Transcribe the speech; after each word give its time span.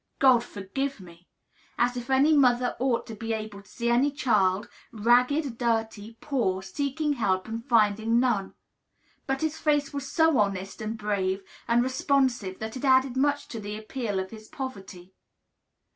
God 0.17 0.43
forgive 0.43 0.99
me! 0.99 1.27
As 1.77 1.95
if 1.95 2.09
any 2.09 2.35
mother 2.35 2.75
ought 2.79 3.05
to 3.05 3.13
be 3.13 3.33
able 3.33 3.61
to 3.61 3.69
see 3.69 3.87
any 3.87 4.09
child, 4.11 4.67
ragged, 4.91 5.59
dirty, 5.59 6.17
poor, 6.19 6.63
seeking 6.63 7.13
help 7.13 7.47
and 7.47 7.63
finding 7.63 8.19
none! 8.19 8.55
But 9.27 9.41
his 9.41 9.59
face 9.59 9.93
was 9.93 10.11
so 10.11 10.39
honest, 10.39 10.81
and 10.81 10.97
brave, 10.97 11.43
and 11.67 11.83
responsive 11.83 12.57
that 12.57 12.75
it 12.75 12.83
added 12.83 13.15
much 13.15 13.47
to 13.49 13.59
the 13.59 13.77
appeal 13.77 14.19
of 14.19 14.31
his 14.31 14.47
poverty. 14.47 15.13